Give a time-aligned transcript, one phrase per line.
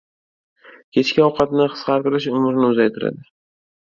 [0.97, 3.33] •Kechki ovqatni qisqatirish umrni uzaytiradi.